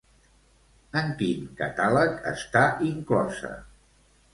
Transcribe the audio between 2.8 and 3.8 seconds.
inclosa?